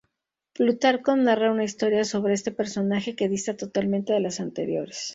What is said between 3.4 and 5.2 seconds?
totalmente de las anteriores.